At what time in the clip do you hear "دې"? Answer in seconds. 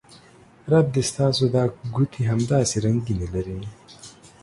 0.95-1.03